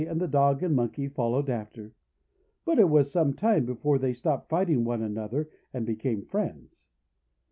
And 0.07 0.19
the 0.19 0.27
Dog 0.27 0.63
and 0.63 0.75
Monkey 0.75 1.07
followed 1.09 1.47
after. 1.47 1.93
But 2.65 2.79
it 2.79 2.89
was 2.89 3.11
some 3.11 3.35
time 3.35 3.67
before 3.67 3.99
they 3.99 4.13
stopped 4.15 4.49
fighting 4.49 4.83
one 4.83 5.03
another 5.03 5.47
and 5.71 5.85
became 5.85 6.23
friends. 6.25 6.87